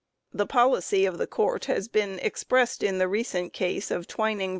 The 0.33 0.47
policy 0.47 1.05
of 1.05 1.19
the 1.19 1.27
Court 1.27 1.65
has 1.65 1.87
been 1.87 2.17
expressed 2.23 2.81
in 2.81 2.97
the 2.97 3.07
recent 3.07 3.53
case 3.53 3.91
of 3.91 4.07
Twining 4.07 4.49
v. 4.49 4.49